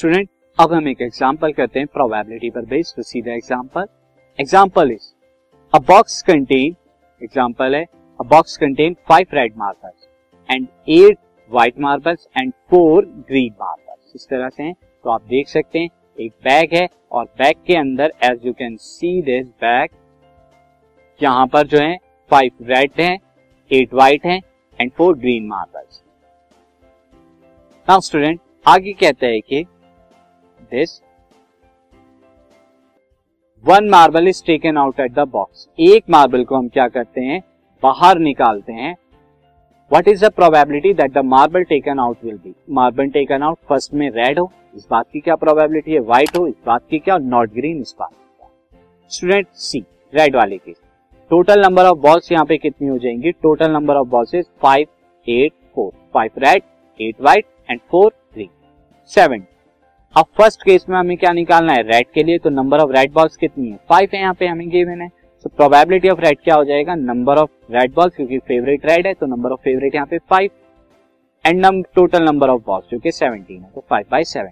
[0.00, 0.28] Student
[0.58, 3.86] अब हम एक एग्जांपल करते हैं प्रोबेबिलिटी पर बेस्ड तो सीधा example
[4.38, 5.08] example is
[5.72, 6.76] a box contain
[7.20, 7.82] example है
[8.20, 10.06] a box contain five red marbles
[10.48, 11.18] and eight
[11.50, 14.74] white marbles and four green marbles इस तरह से हैं
[15.04, 15.88] तो आप देख सकते हैं,
[16.18, 19.90] एक बैग है और बैग के अंदर as you can see this bag
[21.20, 21.96] यहाँ पर जो है
[22.30, 23.12] फाइव रेड है
[23.70, 24.38] एट व्हाइट है
[24.78, 26.02] and four green marbles
[27.88, 29.64] now student आगे कहता है कि
[30.72, 31.00] this
[33.64, 37.40] one marble is taken out at the box एक मार्बल को हम क्या करते हैं?
[37.82, 38.94] बाहर निकालते हैं।
[39.90, 43.94] What is the probability that the marble taken out will be marble taken out first
[43.94, 46.00] में रेड हो, इस बात की क्या प्रोबेबिलिटी है?
[46.00, 47.18] व्हाइट हो, इस बात की क्या?
[47.18, 48.48] नॉट ग्रीन इस बात की क्या?
[49.10, 50.72] स्टूडेंट सी रेड वाले की
[51.30, 53.32] टोटल नंबर ऑफ़ बॉल्स यहाँ पे कितनी हो जाएँगी?
[53.32, 54.86] Total number of balls is five
[55.26, 56.62] eight four five red
[57.00, 58.48] eight white and four three
[59.12, 59.44] seven
[60.16, 61.82] अब फ़र्स्ट केस में हमें क्या निकालना है?
[61.82, 63.76] रेड के लिए तो नंबर ऑफ़ रेड बॉल्स कितनी है?
[63.88, 65.08] फाइव है यहाँ पे हमें गिवन है
[65.44, 66.94] तो प्रोबेबिलिटी ऑफ़ रेड क्या हो जाएगा?
[66.94, 70.50] नंबर ऑफ़ रेड बॉल्स क्योंकि फेवरेट रेड है तो नंबर ऑफ़ फेवरेट यहाँ पे five
[71.44, 74.50] and total number of balls जो कि सेवनटीन है तो five by seven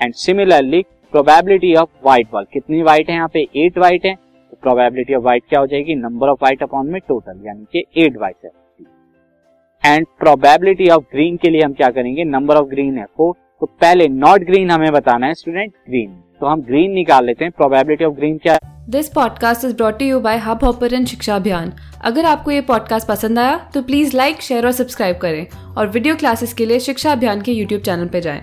[0.00, 3.46] and similarly probability of white ball कितनी व्हाइट है यहाँ पे?
[3.56, 5.94] एट व्हाइट है तो प्रोबेबिलिटी ऑफ़ व्हाइट क्या हो जाएगी?
[5.96, 11.36] नंबर ऑफ़ व्हाइट अपॉन में टोटल यानी कि एट व्हाइट है एंड प्रोबेबिलिटी ऑफ़ ग्रीन
[11.36, 12.24] के लिए हम क्या करेंगे?
[12.24, 16.46] नंबर ऑफ़ ग्रीन है फोर तो पहले नॉट ग्रीन हमें बताना है स्टूडेंट ग्रीन तो
[16.46, 18.58] हम ग्रीन निकाल लेते हैं प्रोबेबिलिटी ऑफ़ ग्रीन क्या है?
[18.90, 21.72] This podcast is brought you by Hubhopper शिक्षा अभियान
[22.04, 26.16] अगर आपको ये पॉडकास्ट पसंद आया तो प्लीज़ लाइक शेयर और सब्सक्राइब करें और वीडियो
[26.16, 28.40] क्लासेस के लिए शिक्षा अभियान के यूट्यूब चैनल पर जाएँ।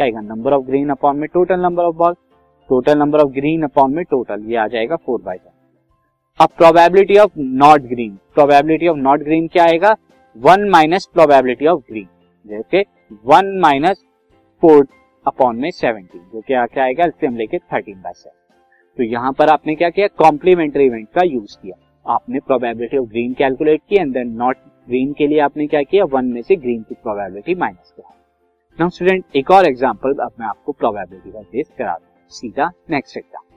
[0.00, 2.12] आएगा नंबर ऑफ़ ग्रीन अपॉन में total number of ball
[2.70, 5.36] total number of green upon में टोटल ये आ जाएगा फोर बाई
[6.40, 9.96] अब probability of not green probability of not green क्या आएगा?
[10.36, 12.08] One minus probability of green
[12.46, 12.84] जैसे
[13.24, 14.04] वन माइनस
[14.62, 14.86] फोर
[15.26, 18.36] अपॉन में सेवनटीन, जो क्या क्या आएगा, इससे हम लेके थर्टीन बाय सेवन।
[18.98, 20.06] तो यहाँ पर आपने क्या किया?
[20.18, 24.56] कॉम्प्लीमेंट्री इवेंट का यूज़ किया। आपने प्रोबेबिलिटी ऑफ़ ग्रीन कैलकुलेट की एंड देन नॉट
[24.88, 26.04] ग्रीन के लिए आपने क्या किया?
[26.06, 28.14] वन में से ग्रीन की प्रोबेबिलिटी माइनस किया।
[28.78, 33.16] नाउ स्टूडेंट एक और एग्जांपल अब मैं आपको प्रोबेबिलिटी का बेस करा दूँ। सीधा नेक्स्ट
[33.16, 33.49] एग्ज़ाम्पल